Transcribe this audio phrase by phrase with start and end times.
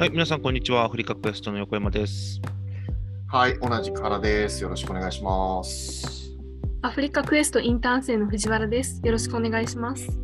[0.00, 0.84] はい、皆さん、こんにちは。
[0.84, 2.40] アフリカクエストの横山です。
[3.26, 4.62] はい、同じく原です。
[4.62, 6.32] よろしくお願いします。
[6.80, 9.02] アフリカクエストインターン生の藤原です。
[9.04, 10.18] よろしくお願いします。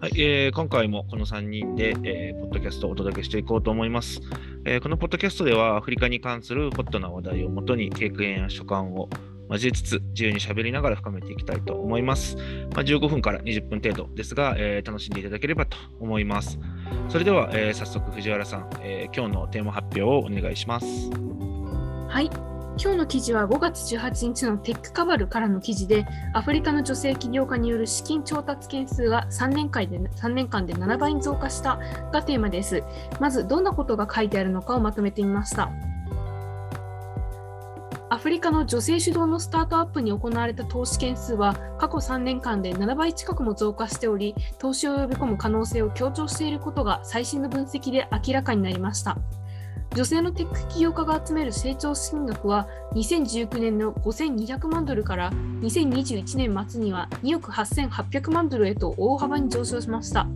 [0.00, 4.20] はい、えー今回もこの3人で、えーポッドキャストをお届けしていこうと思います、
[4.66, 9.08] えーこのポッドキャストでは、アフリカに関するホットな話題をもとに、経験や所感を
[9.48, 12.36] 交えつつ、自由に喋りながら深めていきたいと思います。
[12.74, 16.58] まあ、15分から20分程度ですが、えー楽しんでいただければと思います。
[17.08, 20.86] それでは、えー早速、藤原さん、えー今日のテーマ発表をお願いします。
[22.08, 22.30] はい。
[22.80, 31.78] 今日の記事は5月18日のテックカバルからの記事で、アフリカの女性起業家による資金調達件数が3年間で ,3 年間で7倍に増加した
[32.12, 32.84] がテーマです。
[33.18, 35.70] まず、どんなことが書いてあるのかをまとめてみました。
[38.10, 49.18] アフリカの女性主導のスタートアップに行われた投資件数は過去3年間で7倍近くも増加しており、投資を呼び込む可能性を強調していることが最新の分析で明らかになりました。
[49.94, 60.26] 女性のテック起業家が集める成長資金額は2019年の5200万ドルから2021年末には2億8800万ドルへと大幅に上昇しました。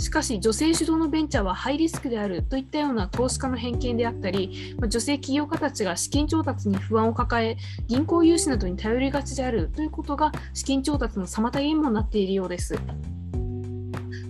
[0.00, 12.76] しかし女性主導のベンチャーはハイリスクであるといったような投資家の偏見であったり、女性起業家たちが資金調達に不安を抱え、銀行融資などに頼りがちであるということが資金調達の妨げにもなっているようです。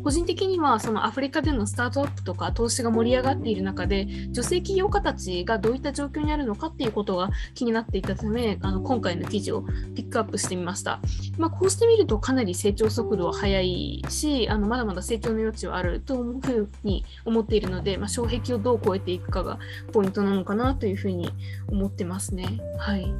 [0.03, 9.63] 個人的にはそのアフリカでのスタートアップとか投資が盛り上がっている中で女性起業家たちがどういった状況にあるのかっていうことが気になっていたためあの今回の記事を
[9.95, 11.01] ピックアップしてみました、
[11.39, 19.59] まあ、こうしてみるとかなり成長速度は速いしあのまだまだ成長の余地はあるというふうに思っているので、まあ、障壁をどう超えていくかが
[19.93, 21.31] ポイントなのかなというふうに
[21.69, 22.61] 思ってますね。
[22.79, 23.13] はい。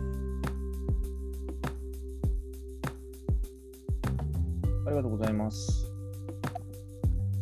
[4.87, 5.80] ありがとうございます。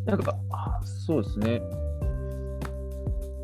[0.08, 0.34] なんか、
[1.06, 1.62] そうですね。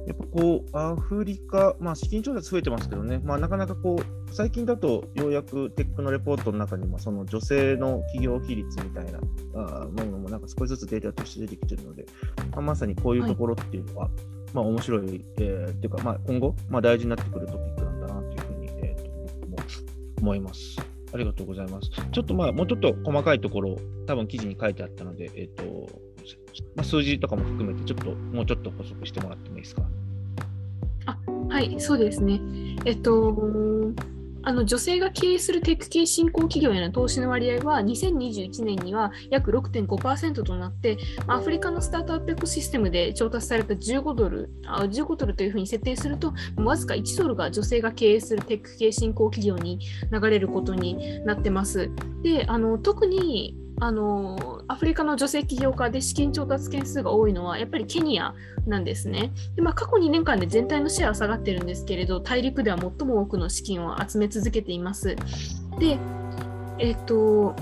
[0.07, 9.21] やっぱこう、アフリカ、まあ、資金調達増えてますけどね、まあ、なかなかこう、最近だとようやくテックのレポートの中にも、その女性の企業比率みたいな
[9.55, 12.07] あものもなんか少しずつデータとして出てきてるので、
[12.53, 14.11] まあ、まさにこういうところっていうのは、
[14.53, 20.79] まあ面白い、えーっていうか、まあ、今後、まあ、大事になってくるトピックなんだなというふうに、えーと思います。
[21.13, 21.91] ありがとうございます。
[22.13, 25.89] ちょっとまあ、もうちょっと細かいところ、多分記事に書いてあったので、えっ、と、
[26.77, 29.83] まあ、数字とかも含めて、ちょっともうちょっと補足してもらってもいいですか？
[31.49, 32.41] はい、そうですね。
[32.85, 33.93] えっと、
[34.43, 49.79] あの女性が経営するテック系新興企業への投資の割合は2021年には約6.5%となって、まあアフリカのスタートアップエコシステムで調達された15ドル、あ15ドルというふうに設定すると、わずか1ドルが女性が経営するテック系新興企業に
[50.11, 51.91] 流れることになってます。
[52.23, 58.35] で、あの特にあのアフリカの女性起業家で資金調達件数が多いのはやっぱりケニア
[58.67, 59.33] なんですね。
[59.57, 65.17] でまあ、過去2年間で全体のシェアは下がってるんですけれど大陸では最も多くの資金を集め続けています。
[65.79, 65.99] で、
[66.79, 67.55] えっと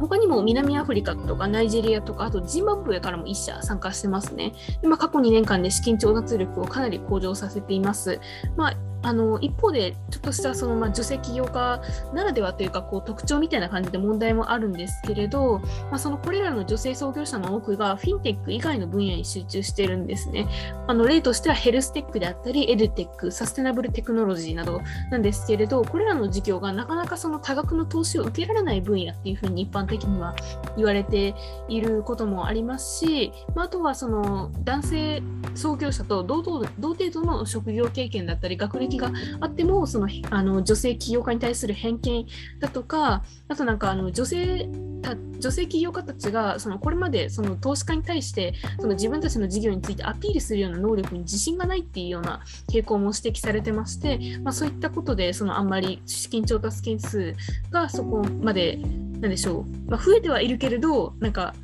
[0.00, 4.54] 他にも南アフリカとかナイジェリアとかあとジンバブエからも1社参加してますね。
[4.80, 8.18] でまあ、過去2年間で資金調達力をかなり向上させています。
[8.56, 11.80] まああの一方で、ちょっとしたその、まあ、女性起業家
[12.14, 20.46] ならではというかこう特徴みたいな感じで問題もあるんですけれど、まあ、そのこれらの女性創業者の多くがフィンテック以外の分野に集中しているんですね。
[20.86, 30.34] あの例としてはヘルステックであったりエデュテック、サステナブルテクノロジーなどなんですけれど、これらの事業がなかなかその多額の投資を受けられない分野っていうふうに一般的には
[30.76, 31.34] 言われて
[31.68, 35.22] いることもありますし、まあ、あとはその男性
[35.54, 42.26] 創業者と同等同程度の職業経験だったり学歴があってもそのあの女性起業家に対する偏見
[42.58, 44.68] だとかあとなんかあの女性
[45.00, 57.34] た女性起業家たちがそのこれまでその投資家に対してその自分たちの事業についてアピールするような能力に自信がないっていうような傾向も指摘されてまして、まあ、そういったことでそのあんまり資金調達件数
[57.70, 58.76] がそこまで
[59.20, 61.54] なんでしょう、まあ、増えてはいるけれどなんか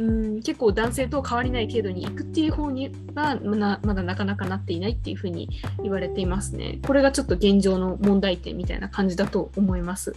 [0.00, 5.50] うん結構男性と変わりない程度に行くっていう方にはまだまだなかなかなっていないっていうふうに
[5.82, 6.80] 言われていますね。
[6.86, 10.16] これがちょっと現状の問題点みたいな感じだと思います。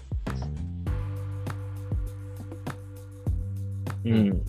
[4.05, 4.41] うん。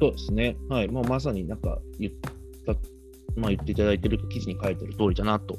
[0.00, 0.56] そうですね。
[0.68, 0.88] はい。
[0.88, 2.12] もうまさになんか言っ
[2.66, 2.74] た、
[3.36, 5.58] まあ言っていただいている記事に書いてる通りだなと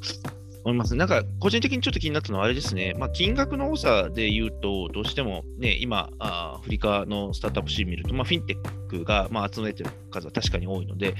[0.63, 0.95] 思います。
[0.95, 2.93] なんか個人的にちょっと気になったのはあれですね。
[2.97, 11.15] まあ金額の多さで言うと、どうしてもね、今、アフリカのスタートアップシーン見ると、まあフィンテックがまあ集めてる数は確かに多いので、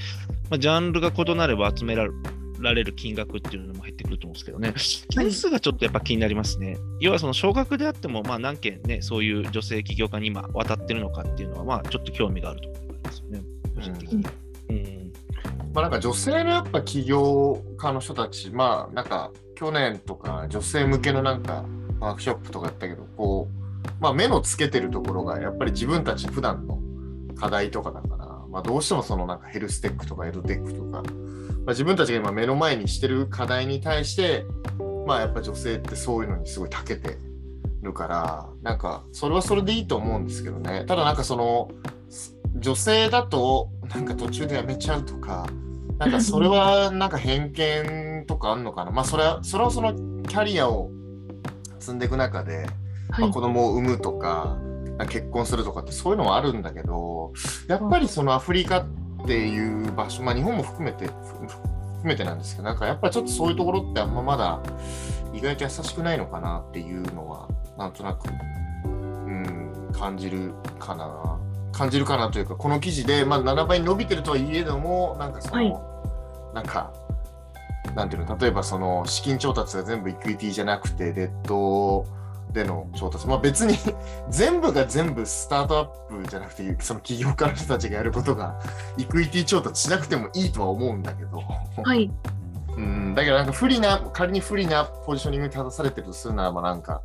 [0.49, 2.15] まあジャンルが異なれば集められる
[2.59, 4.73] られる金額っていうのも減ってくると思うんですけどね、
[5.09, 6.77] 件数がちょっとやっぱ気になりますね。
[6.99, 13.41] 要はその少額であっても、まあ何件ね、そういう女性起業家に今渡ってるのかっていうのは、まあちょっと興味があるところがありますよね。
[13.75, 14.23] 個人的に。
[14.23, 14.50] うん
[15.73, 21.65] まあ、なんか女性のやっぱ起業家の人たち、まあなんか去年とか女性向けのなんか
[21.99, 26.79] ワークショップとかやったけど、こう、まあ目のつけてるところがやっぱり自分たち普段の
[27.35, 31.03] 課題とかだから、まあどうしてもそのなんかヘルステックとかエドテックとか、まあ、
[31.69, 34.45] 自分たちが今目の前にしてる課題に対して、
[35.07, 37.17] まあやっぱ女性ってそういうのにすごい長けて
[37.81, 40.85] るから、なんかそれはそれでいいと思うんですけどね。
[40.85, 41.71] ただなんかその、
[42.55, 45.47] 女性だとなんか途中でやめちゃうとか、
[45.97, 48.91] なんかそれは なんか偏見とかあんのかな？
[48.91, 50.89] まあそれは、それはそのキャリアを
[51.79, 52.65] 積んでいく中で、
[53.09, 54.57] まあ、はい子供を産むとか、
[55.09, 57.33] 結婚するとかってそういうのはあるんだけど、
[57.67, 58.85] やっぱりそのアフリカっ
[59.25, 61.59] ていう場所、まあ日本も含めて、ふ含
[62.03, 64.59] めてなんですけど、なんかやっぱりちょっとそういうところってあんままだ
[65.33, 68.27] 意外と優しくないのかなっていうのは、なんとなく、
[68.85, 71.39] うん、感じるかな。
[71.71, 75.91] 感じるかなというか、この記事で、まあ、7倍に伸びてるとはいえども、なんかその、はい。
[76.53, 76.91] なんか、
[77.95, 82.05] なんていうの、例えばその資金調達が全部イクイティじゃなくて、デッド
[82.51, 83.75] での調達、まあ別に
[84.29, 85.85] 全部が全部スタートアッ
[86.23, 88.59] プじゃなくて、その起業家の人たちがやることが、
[88.97, 91.41] イクイティ調達しなくてもいいとは思うんだけど、
[91.83, 92.11] はい。
[92.77, 97.01] うん、だけどなんか不利な、仮に不利なポジショニングに立たされてるとするならば、なんか、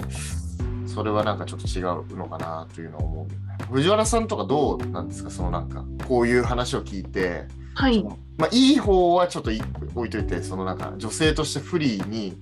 [0.97, 3.29] それはなんかちょっと違うのかなというのは思
[3.71, 3.75] う。
[3.75, 5.31] 藤原さんとかどうなんですか？
[5.31, 7.45] そのなんか、こういう話を聞いて、
[7.75, 8.03] はい。
[8.39, 9.61] まあ、いい方はちょっとい
[9.95, 12.39] 置いといて、そのなんか女性としてフリーに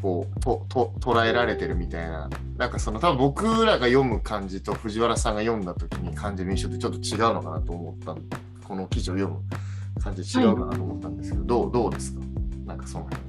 [0.00, 8.16] こうとと捉えられてるみたいな、なんかその多分僕らが読む感じと藤原さんが読んだ時に感じる印象ってちょっと違うのかなと思った
[8.66, 9.42] この記事を読む
[10.02, 12.22] 感じ違うかなと思ったんですけど、どうどうですか？
[12.64, 13.28] なんかその辺は。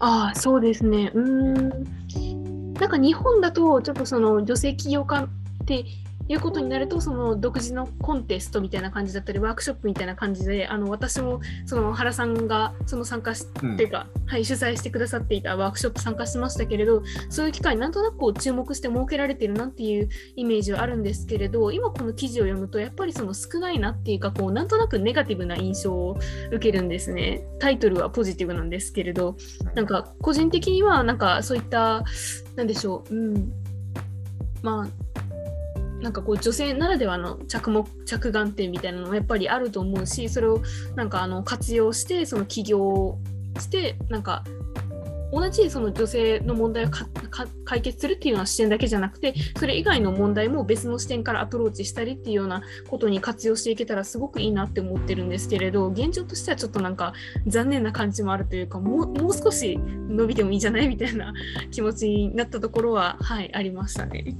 [0.00, 1.10] ああ、そうですね。
[1.14, 2.41] うーん。
[2.80, 5.28] なんか日本だと、ちょっとその女性起業家っ
[5.66, 5.84] て
[6.28, 27.44] いうことになると、その独自のコンテストみたいな感じだったり、ワークショップみたいな感じで、あの私もその原さんがその参加し、うんっていうか、はい、主催してくださっていたワークショップ参加しましたけれど、そういう機会、なんとなくこう注目して設けられているなっていうイメージはあるんですけれど、今この記事を読むと、やっぱりその少ないなっていうか、こうなんとなくネガティブな印象を受けるんですね。
[27.58, 29.36] タイトルはポジティブなんですけれど、
[29.74, 32.04] なんか個人的にはなんかそういった
[32.56, 33.52] なんでしょう、うん、
[34.62, 35.01] まあ
[36.02, 40.60] なんかこう女性ならではの着目着眼点みたいなのもやっぱりあると思うしそれを
[40.96, 43.18] なんかあの活用してその起業
[43.58, 44.44] してなんか
[45.32, 46.90] 同じその女性の問題を
[47.64, 57.14] 解決するっていうような視点だけじゃなくてそれ以外の問題も別の視点からアプローチしたりっていうようなことに活用していけたらすごくいいなって思ってるんですけれど現状としてはちょっとなんか
[57.46, 61.32] 残念な感じもあるというかもうもう少し伸びてもいいんじゃないみたいな
[61.70, 64.36] 気持ちになったところははいありましたね。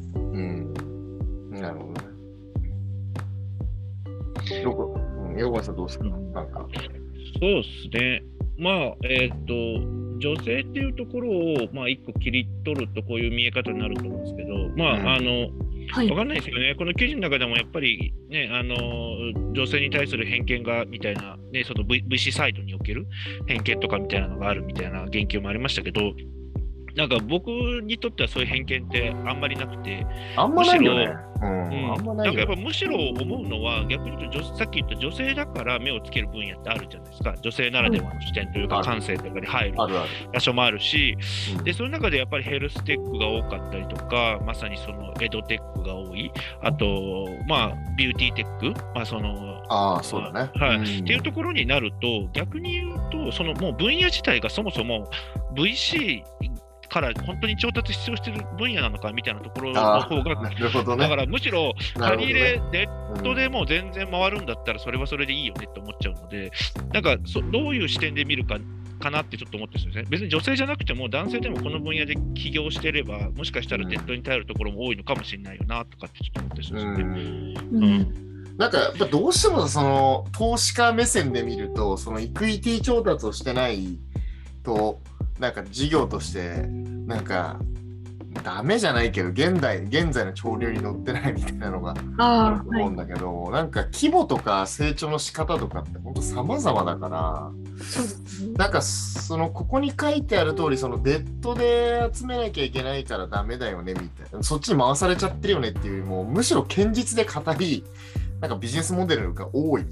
[4.61, 4.83] よく、
[5.31, 6.05] うん、横川さんどうですか？
[6.05, 6.69] なんか。
[7.41, 8.23] そうですね。
[8.59, 9.55] まあ、えっ、と、
[10.19, 15.51] 女性っていうところを、まあ、一個切り取るとこういう見え方になると思うんですけど、まあ、うんあの、
[15.91, 16.75] はいわかんないですよね。
[16.79, 18.77] この記事の中でもやっぱりね、あの、
[19.53, 23.07] 女性に対する偏見がみたいな、ね、その v VC サイドにおける
[23.47, 26.13] 偏見とかみたいなのがあるみたいな言及もありましたけど、
[26.97, 27.49] なんか僕
[27.83, 30.07] にとってはそういう偏見ってあんまりなくて、
[30.37, 31.15] あんまないよね。
[31.43, 37.35] うん、なんかやっぱむしろ思うのは、逆に言うと女、さっき言った女性だから目をつける分野ってあるじゃないですか。
[37.43, 38.85] 女性ならではの視点というか、うん。
[38.85, 39.77] 感性とかに入る。
[39.77, 41.17] 場所もあるし、
[41.59, 41.65] うん。
[41.65, 46.31] で、その中でやっぱりヘルステックが多かったりとか、まさにそのエドテックが多い、
[46.63, 50.51] あと、まあ、ビューティーテック、まあ、その、ああ、そうだね。
[50.55, 50.77] はい。
[50.77, 50.85] うん。
[50.85, 55.11] っていうところになると、逆に言うと、そのもう分野自体がそもそも
[55.55, 56.23] VC
[56.93, 61.03] から本当に調達必要している分野なのかみたいなところのあ方があ、なるほどね。
[61.03, 66.51] だからむしろ借り入れね、ネットでもう全然回るんだったらそれはそれでいいよねって思っちゃうので、
[66.93, 68.59] なんかそどういう視点で見るか
[69.01, 70.09] かなってちょっと思ってるんですよね。
[70.11, 77.55] 別に女性じゃなくても男性でもこの分野で起業してれば、もしかしたらネットに頼るところも多いのかもしれないよなとかってちょっと思ってるんですよね。
[77.73, 83.99] うんうんなんかやっぱどうしてもその投資家目線で見るとそのイクイティ調達をしてない
[84.63, 85.01] と
[85.39, 86.67] なんか事業として
[87.07, 87.59] なんか
[88.43, 97.51] ダメじゃないけど現代現在の潮流に乗ってないみたいなのがあると思うんだけど、なんか規模とか成長の仕方とかって本当様々だから
[97.85, 98.55] そうですね。
[98.55, 107.85] なんかそのここに書いてある通りそのデッドで集めなきゃいけないからダメだよねみたいなそっちに回されちゃってるよねっていうよりもむしろ堅実で硬い
[108.41, 109.85] なんかビジネスモデルが多い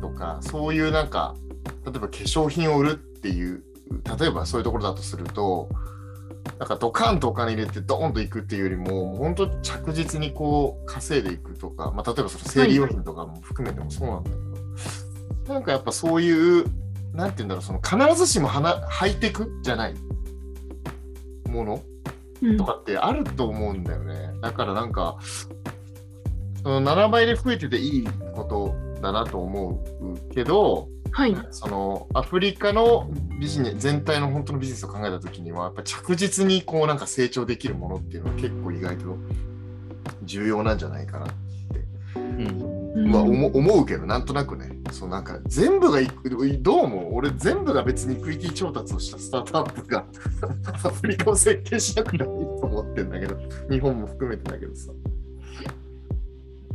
[0.00, 1.36] とかそういうなんか
[1.84, 3.62] 例えば化粧品を売るっていう
[4.18, 5.68] 例えばそういうところだとすると
[6.58, 14.36] なんかドカンとお金入れてドーンといくっていうよりも、本当着実にこう稼いでいくとか、まあ、例えばその生理用品とかも含めてもそうなんだけ
[15.48, 16.64] ど、なんかやっぱそういう、
[17.14, 19.94] なんて言うんだろう、その必ずしもはなハイテクじゃない
[21.48, 21.82] もの
[22.42, 24.32] うんとかってあると思うんだよね。
[24.40, 25.18] だからなんか、
[26.62, 31.36] その7倍で増えてていいことだなと思うけど、はい。
[31.50, 39.16] そのアフリカのビジネス全体の本当のビジネスを考えたときには、やっぱ着実にこうなんか成長できるものっていうのは結構意外と
[40.24, 41.26] 重要なんじゃないかな。
[42.16, 42.82] うん。
[42.94, 50.04] うんまあ思思うけど、なんとなくね、そうなんか全部がいく、どうも俺全部が別にクイティ調達をしたスタートアップが
[50.84, 53.36] アフリカを設計しなくてもいいと思ってんだけど、
[53.70, 54.92] 日本も含めてだけどさ。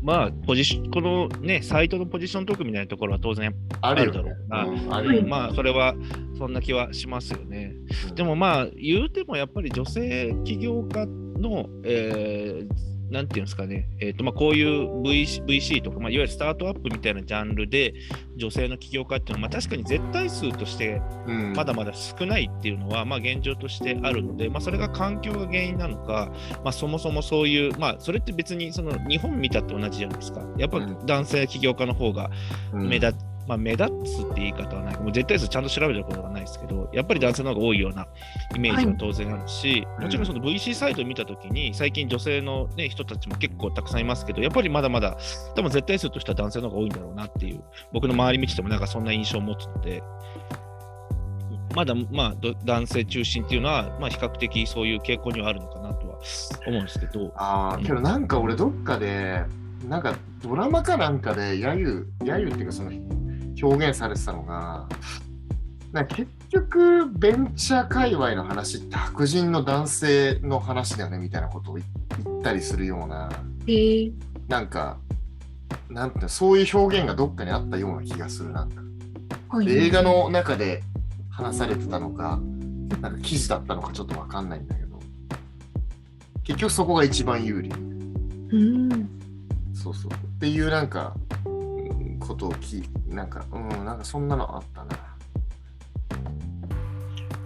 [0.07, 5.27] まあ、ポジション、このね、サイトのポジショントークみたいなところは当然、あるだろううんあるよね。
[5.27, 5.95] まあ、それは
[6.37, 7.73] そんな気はしますよね。
[8.15, 17.93] でもまあ、言うてもやっぱり女性起業家の、えーなんていうんですかね、えーとまあ、こういう VC, VC とか、まあ、いわゆるスタートアップみたいなジャンルで
[18.35, 21.53] 女性の起業家っていうのは、まあ、確かに絶対数としてうん。
[21.53, 26.31] まだまだ少ないっていうのは、まあ、現状としてあるので、まあ、それが環境が原因なのか、
[26.63, 30.45] まあ、そもそもそういう、まあ、それって別にその日本見たって同じじゃないですか。
[30.57, 31.05] やっぱうん。
[31.05, 32.29] 男性起業家の方が
[32.73, 38.07] うん目立っまあ、目立つって言い方はない、もう絶対数ちゃんと調べたことがないですけど、やっぱり男性の方が多いような
[38.55, 45.17] イメージは当然あるし、はいもちろんその VC サイトを見たときに、最近女性の、ね、人たちも結構たくさんいますけど、やっぱりまだまだ、
[45.55, 50.03] 多分絶対数としては男性の方が多いんだろうなっていう、僕の周り見ててもなんかそんな印象を持つので、
[51.75, 56.19] まだ、まあ、ど男性中心っていうのは、まあ、比較的そういう傾向にはあるのかなとは
[56.65, 59.43] 思うんですけど、ああ、けどなんか俺どっかで、
[59.87, 62.91] なんかドラマかなんかで揶揄、揶揄っていうかその
[63.61, 64.87] 表現されてたのが、
[65.91, 71.83] なんか結局ベンチャー界隈の話って白人の男性の話だよねみたいなことを言
[72.23, 73.29] 言ったりするような、
[73.67, 74.11] えー
[74.47, 74.97] なんか、
[75.89, 78.81] なんてそういう表現がどっかにあったような気がするなんか。
[79.49, 80.83] はい、映画の中で
[81.29, 82.39] 話されてたのか、
[83.01, 84.99] なんか記事だったのかちょっとわかんないんだけど、
[86.43, 87.69] 結局そこが一番有利。
[87.69, 89.09] うん。
[89.73, 90.11] そうそう。
[90.11, 91.13] っていうなんか、
[91.45, 95.17] うんことをき、なんか、うん、なんかそんなのあったな。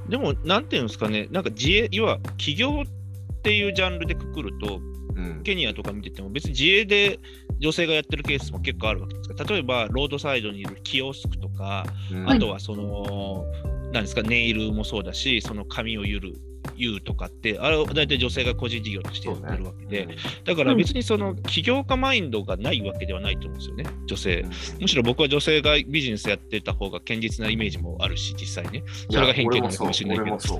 [0.09, 4.79] でも、なんていうんですかね、なんか自営、要は起業っていうジャンルでくくると、
[5.15, 5.41] うん。
[5.43, 7.19] ケニアとか見てても、別に自営で
[7.59, 13.45] 女性がやってるケースも結構あるわけですから、例えばロードサイドにいるキオスクとか、うんあとはその、
[13.91, 16.33] なんですか、ネイルもそうだし、その髪をゆる、
[16.81, 20.07] 言うとかって、あれは大体女性が個人事業としてやってるわけで、
[20.45, 24.45] だから別にその起業家マインドがないわけではないと思うんですよね、女性。
[24.79, 28.83] むしろ僕は女性がビジネスやってた方が堅実なイメージもあるし、実際ね。
[29.09, 30.59] それが偏見なのかもしれないけど。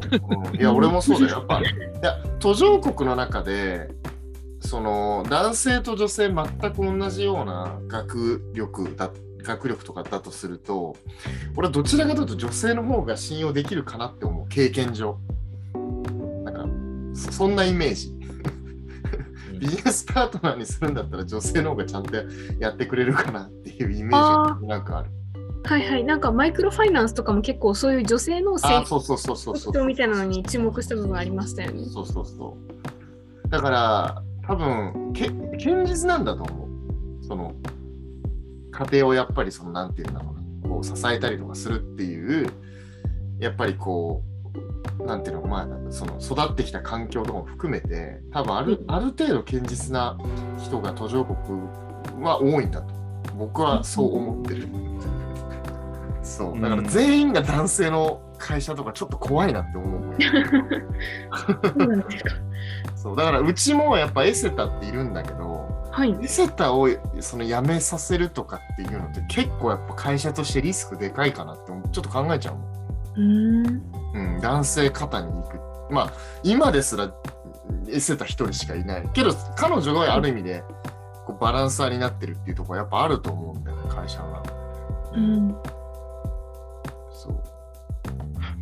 [0.60, 1.40] いや、 俺もそうだよ。
[1.40, 1.64] やっぱ、い
[2.04, 3.90] や、途上国の中で、
[4.60, 9.10] その男性と女性全く同じような学力だ
[9.44, 10.96] 学力とかだとすると、
[11.58, 15.18] 俺はどちらかというと女性の方が信用できるかなって思う、経験上。
[17.14, 18.14] そそんなイメージ。
[19.60, 22.16] ビジネスパートナーにするんだったら女性の方がちゃんと
[22.60, 25.12] やってくれるかなっていうイメージがなんかある。
[25.64, 26.04] はいはい。
[26.04, 31.86] なんかマイクロファイナンスとかも結構そういう女性のあ成あ、そうそうそうそうそう特徴みたいなのに注目した部分ありましたよね。
[31.86, 32.58] そうそうそ
[33.46, 33.50] う。
[33.50, 37.24] だから、多分け、堅実なんだと思う。
[37.24, 37.54] その、
[38.72, 42.48] 家庭をやっぱり、その、なんていうんだろうな、こう、支えたりとかするっていう、
[43.40, 44.31] やっぱりこう、
[45.06, 50.18] なんていうの、まあ、その、育ってきた環境とかも含めて、多分ある、ある程度堅実な
[50.60, 51.38] 人が途上国
[52.24, 52.94] は多いんだと。
[53.38, 54.68] 僕はそう思ってる。
[56.24, 56.62] そう。
[56.62, 60.02] だから全員が男性の会社とかちょっと怖いなって思う。
[62.96, 66.16] そうだからうちもやっぱエセタっているんだけどはい。
[66.22, 66.88] エセタを
[67.20, 72.81] その辞めさせるとかっていうのって結構やっぱ会社としてリスクでかいかなってちょっと考えちゃうもん、
[73.16, 73.82] うーん。
[74.14, 75.60] うん、男性肩に行く
[75.92, 76.14] まあ
[76.44, 77.14] 今ですら
[77.90, 80.64] エセタ一人しかいないけど彼女がある意味で
[81.26, 84.44] こうバランサーになってるっていうところはやっぱあると思うんだよね会社は
[85.14, 85.56] うん。
[87.14, 87.42] そう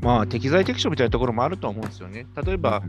[0.02, 2.26] まあ、適材適所みたいなところもあるとは思うんですよね。
[2.46, 2.82] 例えば、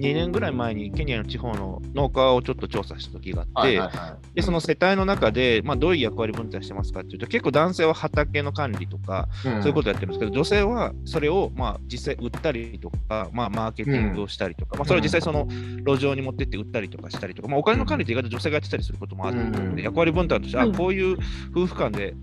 [0.00, 4.36] 2年ぐらい前にケニアの地方の農家をちょっと調査した時があって、はいはいはい。
[4.36, 15.46] でその世帯の中で、まあ、どういう役割分担してますかっていうと、結構男性は畑の管理とか、そういうことやってるんですけど、女性はそれをまあ実際売ったりとか、まあ、マーケティングをしたりとか、まあ、それを実際その
[15.84, 19.80] 路上に持ってって売ったりとかしたりとか、まあ、お金の管理って意外と女性がやってたりすることもあるので、うん。
[19.80, 20.74] 役割分担として、あうん。
[20.74, 21.16] こういう
[21.54, 22.14] 夫婦間で、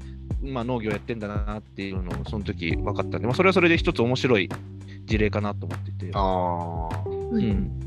[0.42, 4.50] まあ、農業やってんだなっていうのをその時分かったんで、まあ、それはそれで一つ面白い
[5.06, 6.12] 事例かなと思ってて。
[7.32, 7.80] うん、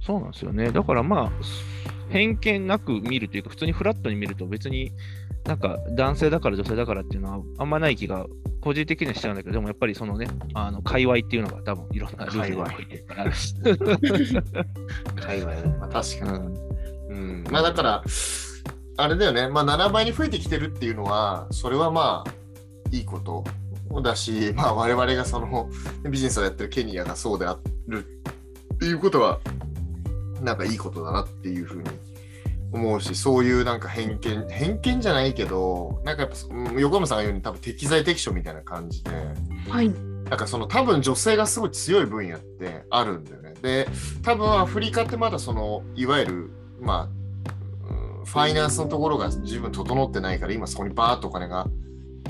[0.00, 0.70] そうなんですよね。
[0.70, 1.32] だからまあ、
[2.10, 4.92] 偏見なく見るというか、普通にフラットに見ると、別に
[5.46, 8.26] なんか男性だから女性だからっていうのはあんまない気が、
[8.60, 13.32] 個人的にはしちゃうんだけど、でもやっぱりそのね、あの界隈っていうのが多分いろんなルールが入ってるから。
[15.22, 15.76] 界隈ね。
[15.80, 16.38] まあ確かに。
[16.38, 16.72] うん
[17.12, 17.44] うん。
[17.50, 18.02] まあだから、
[18.96, 19.48] あれだよね。
[19.48, 22.30] まあ7倍に増えてきてるっていうのは、それはまあ、
[22.90, 23.44] いいこと
[24.00, 25.68] だし、まあ我々がその
[26.08, 27.58] ビジネスをやってるケニアがそうであ
[27.88, 28.06] る
[28.74, 29.40] っていうことは、
[30.40, 31.90] なんかいいことだなっていうふうに
[32.72, 39.10] 思うし、そういうなんか偏見、偏見じゃないけど、なんかやっぱうん横山さんが言うように多分適材適所みたいな感じで、
[39.68, 39.90] はい。
[40.32, 43.54] なんかその多分女性がすごい強い分野ってあるんだよね。
[43.60, 43.86] で、
[44.22, 47.08] 多分アフリカってまだそのいわゆるまあ
[48.20, 51.66] うんファイナンスのところが十分整ってないから今そこにバーッとお金が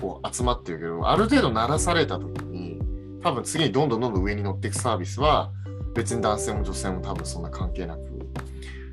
[0.00, 2.78] こう集まってるけど、ある程度鳴らされた時に
[3.22, 5.50] 多分次にどんどんどんどん上に乗っていくサービスは
[5.94, 8.00] 別に男性も女性も多分そんな関係なく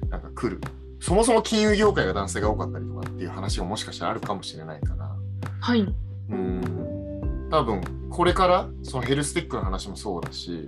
[0.09, 0.61] なんか来る。
[1.01, 5.15] そもそも金融業界が男性が多かったりとかっていう話がもしかしたらあるかもしれないから。
[5.61, 5.95] はい。
[6.29, 6.79] うん
[7.49, 10.65] 多分これからそのヘルステックの話もそうだし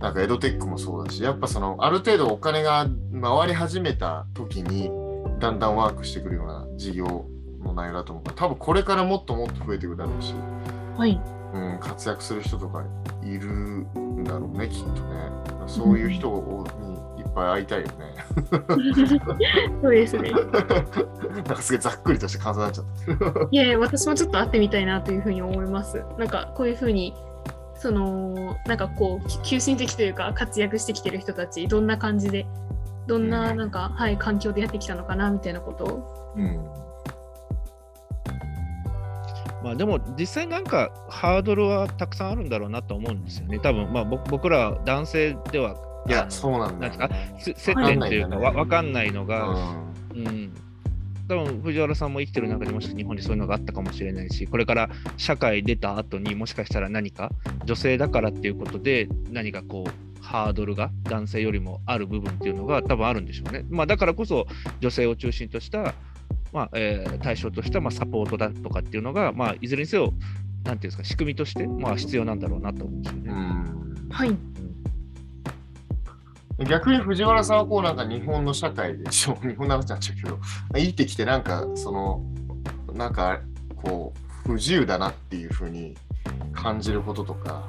[0.00, 2.86] なんかエドテックもそうだしやっぱそのある程度お金が
[3.20, 4.90] 回り始めた時に
[5.38, 7.26] だんだんワークしてくるような事業
[7.62, 10.34] の内容だと思うから多分これからもっともっと増えていくだろうし、
[10.96, 11.20] はい。
[11.52, 12.82] うん、活躍する人とか
[13.22, 15.30] いるんだろうねきっとね
[15.66, 18.14] そういう人にいっぱい会いたいよね
[19.82, 20.30] そうですね。
[21.32, 26.02] なんかすげえざっくりとした感想になっちゃったいやいや、私もちょっと会ってみたいなというふうに思います。
[26.18, 27.14] なんかこういうふうに、
[27.74, 32.46] その、なんかこう、き急進的というか、活躍してきてる人たち、どんな感じで、
[33.06, 36.34] どんな、なんか、はい、環境でやってきたのかな、みたいなことを。
[36.36, 36.91] うん
[39.62, 43.58] まあでも実際なんかハードルはたくさんあるんだろうなと思うんですよね。
[43.58, 49.76] 多分まあ僕僕ら男性ではいやそうなんだよ、なんね、せ接点っていうかわわかんないんだねわかんないのが、
[50.14, 50.52] うん、
[51.28, 57.30] 多分藤原さんも生きてる中でもしか日本にそういうのがあったかもしれないし、これから社会出た後にもしかしたら何か
[57.64, 63.64] 女性だからっていうことで何かこうハードルが男性よりもある部分っていうのが多分あるんでしょうね。
[63.70, 64.46] まあ、だからこそ
[64.80, 65.94] 女性を中心とした、
[66.52, 70.12] まあえー対象としたまあサポートだとかっていうのが、まあ、いずれにせよ
[70.64, 73.30] なんていうんですか仕組みとしてまあ必要なんだろうなと思うんですよね。
[73.30, 74.36] うんはい。
[76.68, 80.38] 逆に藤原さんはこうなんか日本の社会でしょ 日本の話になっちゃうけど
[80.74, 82.22] 生きてきてなんかその
[82.94, 83.40] なんか
[83.74, 84.12] こ
[84.46, 85.94] う不自由だなっていうふうに
[86.52, 87.64] 感じることとか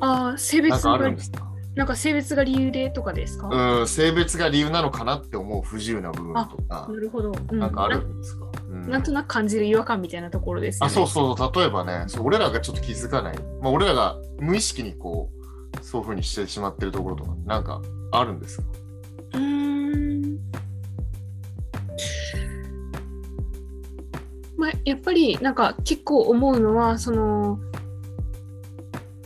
[0.00, 1.49] ああ、性別なんかあが、るんですか？
[1.76, 6.88] なんか性別が理由でとかですか、うん性別が理由なのかなって思う不自由な部分とか。
[6.90, 7.32] なるほど。
[7.50, 7.58] うん。
[7.58, 8.82] なんかあるんですか、うん。
[8.82, 10.92] ななんとなく感じる違和感みたいなところですよね。
[10.92, 11.52] あそうそうそう。
[11.54, 15.30] 例えばねそう俺らがちょっと気づかない、まあ、俺らが無意識にこ
[15.80, 17.80] うそういうふうにしてしまってるところとかなんか
[18.10, 18.64] あるんですか？
[19.34, 20.38] うーん。
[24.56, 27.58] まあ、やっぱりなんか結構思うのはその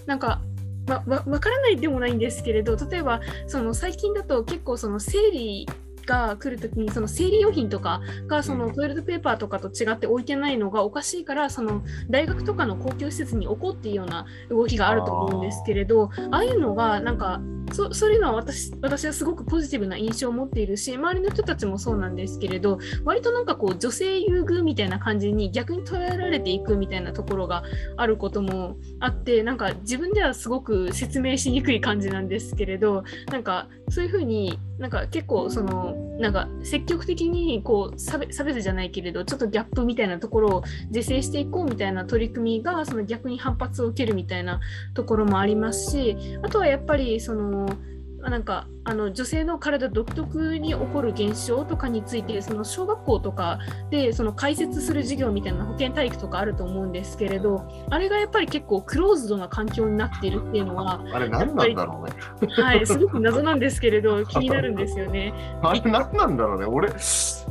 [0.06, 0.42] なんか
[0.86, 5.68] わわ分からないでもないんですけれど例えばその最近だと結構その生理
[6.06, 8.74] が来るときにその生理用品とかがそのうん。
[8.74, 17.40] トイレットペーパーとかと違って置いてないのがおかしいからその大学とかの公共施設に置こうっていうような動きがあると思うんですけれどああいうのがなんか
[17.72, 27.64] そそういうのは私私はすごくポジティブな印象を持っているし周りの人たちもそうなんですけれど割となんかこう女性優遇みたいな感じに逆に捉えられていくみたいなところが
[27.96, 44.60] あることもあってなんか自分ではすごく説明しにくい感じなんですけれどなんかそういうふうになんか結構そのなんか積極的にこう差別じゃないけれどちょっとギャップみたいなところを是正していこうみたいな取り組みがその逆に反発を受けるみたいな
[44.94, 47.68] ところもありますしあとはやっぱりその
[48.20, 53.58] なんかあの女性の体独特に起こる現象とかについてその小学校とか
[53.90, 65.32] でその解説する授業みたいな保健体育とかあると思うんですけれどあれがやっぱり結構クローズドな環境になっているっていうのは、あれ何なんだろうねはい、すごく謎なんですけれど 気になるんですよね。
[65.62, 66.92] あれ何なんだろうね俺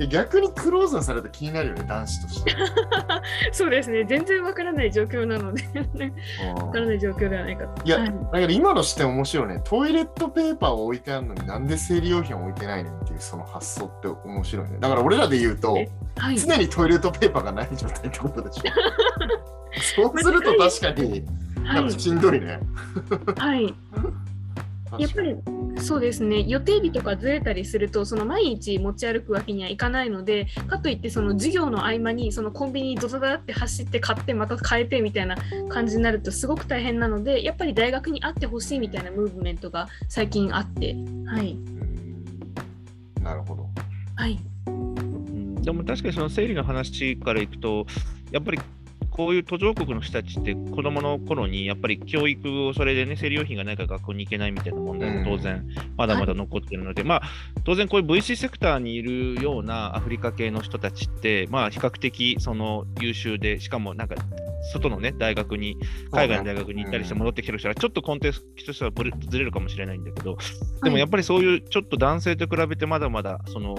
[0.09, 2.55] 逆にクローズにされたら気になるよね男子として
[3.51, 7.83] そうですね全然わからない状況なのでうんわからない状況ではないかと。
[7.85, 9.61] いや、はいだから今の視点面白いね。
[9.63, 14.77] トイレットペーパーを置いてあるのになんで生理用品を置いてないねんっていうその発想って面白いね。
[14.79, 18.61] だから俺らで言うと、えはい、常にトイレットペーパーがない状態ってことでしょ。
[20.05, 21.25] そうすると確かに、
[21.63, 22.59] なんかはいしんどいね。
[23.37, 23.73] はい、
[24.99, 25.35] やっぱり
[25.81, 26.43] そうですね。
[26.47, 35.35] 予定日とかずれたりするとその毎日持ち歩くわけにはいかないのでかといってその授業の合間にそのコンビニにドタダって走って買ってまた変えてみたいな
[35.69, 40.95] 感じになるとすごく大変なのでやっぱり大学にあってほしいみたいなムーブメントが最近あって。
[41.25, 41.51] はい。
[41.51, 43.23] うん。
[43.23, 43.67] なるほど。
[44.15, 44.39] はい。
[44.67, 45.55] うん。
[45.61, 47.85] でも確かにその生理の話からいくと、
[48.31, 48.59] やっぱり
[49.15, 55.65] こういう途上国の人たちって子供の頃にやっぱり教育をそれでね、生理用品がないから学校に行けないみたいな問題も当然
[55.97, 57.21] まだまだ残ってるので、まあ
[57.63, 64.15] 当然こういう VC セクターにいるようなアフリカ系の人たちって、まあ比較的その優秀で、しかもなんか
[64.71, 65.75] 外のね、大学に、
[66.11, 68.91] 海外の大学に行ったりして戻ってきてる人は、ちょっとコンテンツとしては
[69.29, 70.37] ずれるかもしれないんだけど、
[70.83, 73.75] でもやっぱりそういうちょっと男性と比べてまだまだその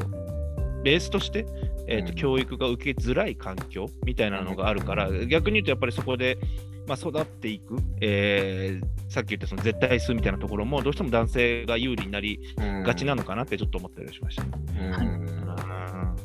[0.85, 1.47] ベースとして、
[1.87, 2.15] えーとうん。
[2.15, 6.39] 教育が受けづらい環境みたいなのがあるから、逆に言うとやっぱりそこで、
[6.87, 12.41] まあ、育っていく、えーさっき言ったその絶対数みたいなところもどうしても男性が有利になり
[12.85, 14.43] がちなのかなってちょっと思ったりしました。
[14.43, 14.51] ね。
[14.73, 15.47] うん。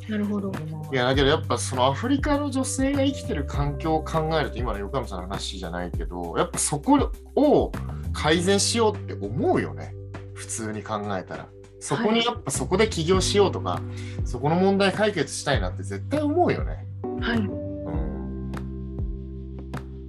[0.08, 0.50] なるほど
[0.92, 0.96] い。
[0.96, 6.34] やだけどやっぱそのアフリカの女性が生きてる環境を考えると今の横山さんの話じゃないけど。
[6.36, 7.70] やっぱそこを
[8.12, 9.94] 改善しようって思うよね
[10.34, 11.48] 普通に考えたら
[11.80, 13.80] そこにやっぱそこで起業しようとか、
[14.24, 16.86] そこの問題解決したいなって絶対思うよね。
[17.20, 17.38] はい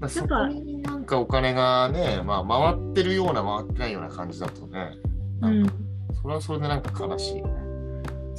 [0.01, 4.97] うん、そこになんかお金がね、まあ、回ってるような回ってないような感じだとね
[5.41, 5.65] うん
[6.21, 7.60] それはそれでなんか悲しいよね。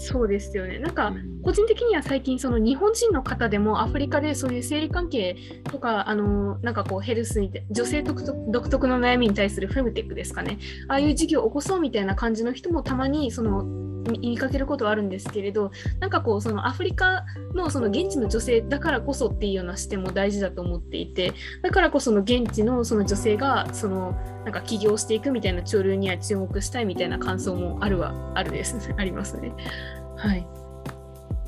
[0.03, 0.81] そうですよね。
[0.81, 1.41] なんかうん。
[1.43, 8.23] 個人的には最近その日本人の方でもアフリカでそういう生理関係とかあのなんかこうヘルスに女性独
[8.69, 10.59] 特の悩みに対するフェムテックですかね。
[10.89, 13.65] ああいう事業を起こそうみたいな感じの人もたまにその
[14.11, 29.53] 見見かけることはあるんですけれどなんかこうそのアフリカのその現地の女性だからこそっていうような視点も大事だと思っていてだからこその現地のその女性がそのなんか起業していくみたいな潮流には注目したいみたいな感想もあるはあるですありますね。
[30.17, 30.47] はい。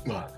[0.05, 0.29] ま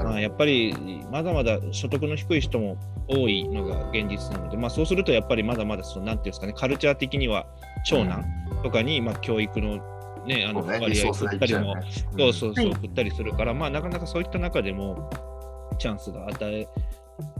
[0.00, 2.76] あ、まあ、やっぱりまだまだ所得の低い人も
[3.08, 7.46] 多いのが現実なので、まあ、そうするとやっぱりまだまだそのなんていうんですかねカルチャー的には
[7.84, 8.24] 長男
[8.62, 9.76] とかにまあ教育の,、
[10.26, 11.74] ね、あの割合を振ったりも、
[12.18, 12.74] そうそうそう、はい。
[12.74, 15.08] 振ったりするから、まあ、なかなかそういった中でも
[15.78, 16.68] チャンスが与え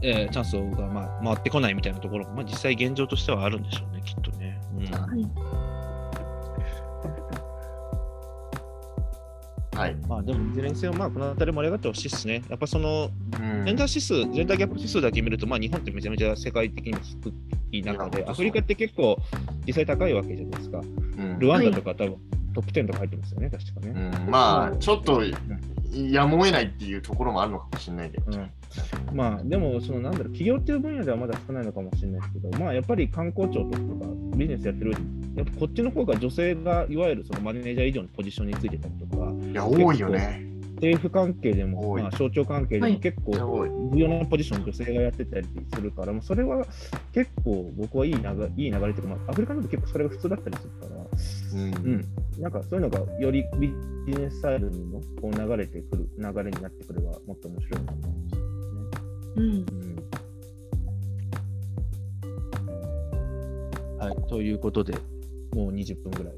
[0.01, 4.59] えーチャンスがまあ回ってこないみたいなところも、まあ、実際現状としてはあるんでしょうね、きっとね。
[4.77, 5.79] うんはい
[9.79, 9.95] はい。
[10.09, 12.43] まあでもいずれにせよ、まあこの辺り盛り上がってほしいですね。
[12.49, 17.33] やっぱそのうんジェンダー指数、ジェンダーギャップ指数だけ見ると、まあ、日本ってめちゃめちゃ世界的に低
[17.71, 19.17] い中で、アフリカって結構
[19.65, 20.79] 実際高いわけじゃないですか。
[20.79, 20.81] う
[21.21, 22.17] んルワンダとか多分
[22.53, 24.11] トップ10とか入ってますよね、確かね。
[24.25, 25.21] うんまあ、ちょっと
[25.91, 28.37] やむを得ないっていうところもあるのかもしれないけど。
[28.37, 28.51] うん
[29.13, 33.79] まあでも、そのなんだろう、企業っていう分野ではまだ少ないのかもしれないですけど、まあやっぱり観光庁とか
[34.35, 34.91] ビジネスやってる、
[35.35, 40.45] やっぱこっちの方が女性がいわゆるそのマネージャー以上のポジションについてたりとか、いや、多いよね。
[40.75, 43.33] 政府関係でも、まあ、省庁関係ではいも結構。
[43.91, 46.65] 重要なポジション女性がやってたりするから、もうそれは
[47.13, 51.05] 結構僕はいい流れいい流れというか、まあ、アフリカなんて結構それが普通だったりするから、
[51.53, 52.05] うんうん、
[52.39, 53.73] なんかそういうのがよりビ
[54.07, 58.41] ジネスサイドにもこう流れてくる、流れになってくればもっと面白いなと思いますね。
[59.35, 59.43] うん。
[59.43, 59.47] う
[59.85, 59.99] ん
[63.99, 64.93] はい、ということで、
[65.53, 66.33] もう20分ぐらい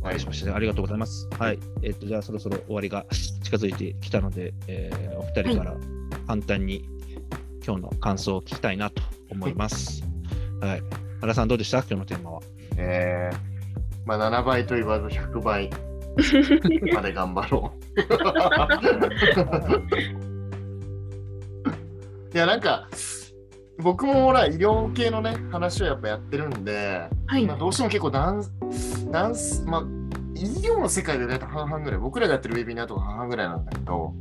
[0.00, 0.52] おはい話しましたね。
[0.52, 1.28] ありがとうございます。
[1.38, 1.58] はい。
[1.82, 3.04] えっ、と、じゃあそろそろ終わりが
[3.42, 5.76] 近づいてきたので、えーお二人から
[6.26, 6.84] 簡単に
[7.66, 10.02] 今日の感想を聞きたいなと思います。
[10.60, 10.82] はい。
[11.20, 11.78] 原さん、どうでした？
[11.78, 12.40] 今日のテーマは。
[12.76, 13.57] えー、
[14.08, 15.68] まあ、7倍と言わず100倍
[16.94, 18.00] まで頑張ろう。
[22.34, 22.88] いや、なんか、
[23.78, 27.58] 僕もほら、医療系のね、話をやっぱやってるんで、はいまあ、。
[27.58, 29.82] どうしても結構ダンス、ダンス、まあ、
[30.34, 34.14] 医療の世界で大体半々ぐらい、僕らがやってるウェビナーとか半々ぐらいなんだけど、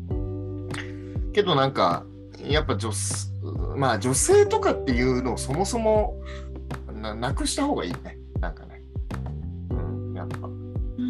[1.32, 2.04] けどなんか、
[2.44, 3.32] やっぱ女す、
[3.78, 6.22] まあ女性とかっていうのをそもそも
[6.94, 8.20] ななくした方がいいね。
[8.42, 8.67] なんか。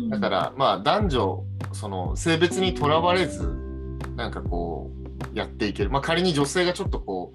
[0.10, 1.44] だから、まあ男女、
[1.74, 3.56] その性別にとらわれず、
[4.16, 4.92] なんかこ
[5.34, 5.90] う、やっていける。
[5.90, 7.34] まあ仮に女性がちょっとこ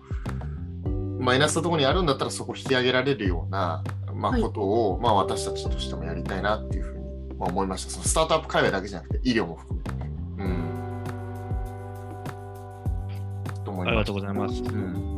[0.87, 0.89] う、
[1.23, 7.05] マイナスなところにあるんだったらそこ引き上げられるような、まあ、はいことを、まあ私たちとしてもやりたいなっていうふうに、
[7.39, 7.91] まあ、思いました。
[7.91, 10.11] そのスタートアップ界隈だけじゃなくて医療も含めてね。
[10.39, 11.03] うん。
[13.65, 13.89] と思います。
[13.89, 14.63] ありがとうございます。
[14.63, 15.13] うん。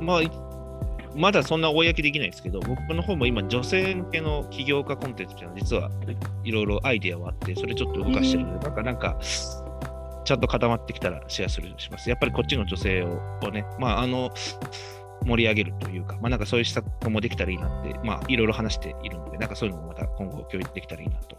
[0.00, 0.30] まあ、い
[1.18, 5.90] まだそんな公できないですけど、僕の方も今、女性向けの起業家コンテンツっていうのは、実は
[6.44, 9.18] いろいろアイデアはあって、それちょっと動かしてるので、なんか、なんか、
[10.24, 12.08] ちゃんと固まってきたらシェアするします。
[12.08, 14.30] やっぱりこっちの女性ををね、まあ、あの、
[15.24, 21.36] 盛り上げるというか、まあ、なんかそういう施策もできたらいいなって、まあ、いろいろ話しているので、なんかそういうのもまた今後共有できたらいいなと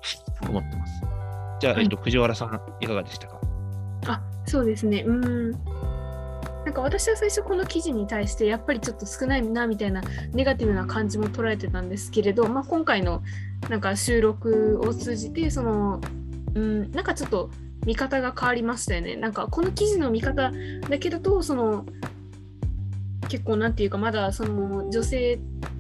[0.50, 1.02] 思ってます。
[1.62, 3.40] じゃあ、はいえっと、藤原さん、いかがでしたか
[4.08, 5.04] あそうですね。
[5.06, 5.52] うん。
[6.66, 10.02] なんか私は最初この記事に対してやっぱりちょっと少ないなみたいな
[10.34, 13.24] ネガティブな感じも捉えてたんですけれど、まあ、今回の
[13.70, 16.02] なんか収録を通じてその、
[16.54, 17.50] うん、なんかちょっと
[17.86, 19.16] 見方が変わりましたよね。
[19.16, 20.52] なんかこの記事の見方
[20.90, 21.86] だけだとその
[23.30, 25.40] 結構なんていうかまだその女性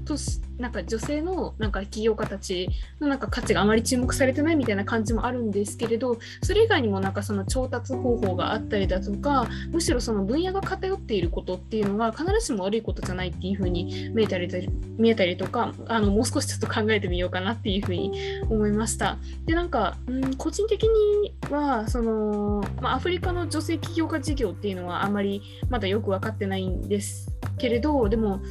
[0.10, 2.67] としなんか女性のなんか起業家たち
[3.00, 14.50] のなんか価値があまり注目されてないみたいな感じもあるんですけれどそれ以外にもなんかその調達方法があったりだとかむしろその分野が偏っていることっていうのが必ずしも悪いことじゃないっていうふうに見えたり
[14.98, 18.12] 見えたりとかあのもう少しちょっと考えてみようかなっていうふうに
[18.50, 19.17] 思いました。
[19.45, 28.41] でなんか、うん、個人的にはその、まあ、アフリカの女性起業家事業っていうのはあまりまだよく分かってないんですけれどでも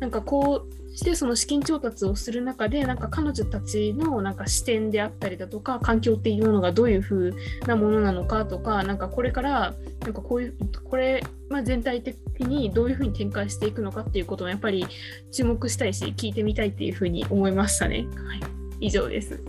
[0.00, 7.32] なんかこうしてその資金調達をする中でなんか彼女たちのなんか視点であったりだとか環境っていうのがどういう風
[7.66, 14.86] なものなのかとかなんかこれからなんかこういうこれ、まあ、全体的にどういう風に展開していくのかっていうこともやっぱり
[15.30, 18.06] 注目したいし聞いてみたいっていう風に思いましたね。
[18.16, 19.40] はい、以上です。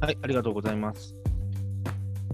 [0.00, 1.21] はい、ありがとうございます。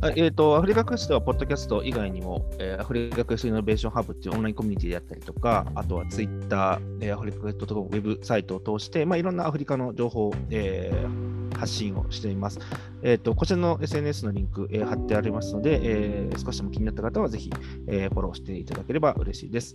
[0.01, 12.61] はいえー、とアフリカクエストは、ポッドキャスト以外にも、えーアフリカクエストイノベーションハブっていうオンラインコミュニティであったりとか、あとはツイッター、えーアフリカクエストウェブサイトを通して、まあ、いろんなアフリカの情報を、えー発信をしています。
[13.03, 17.51] えー、とこちらの SNS のリンク、えー貼ってありますので、えー少しでも気になった方はぜひ、
[17.89, 19.75] えーフォローしていただければ嬉しいです。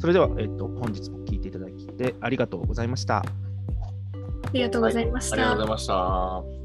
[0.00, 1.86] それでは、えー、と本日も聞いていただき
[2.20, 3.18] ありがとうございました。
[3.18, 3.24] あ
[4.52, 5.34] りがとうございました。
[5.34, 6.59] ありがとうございました。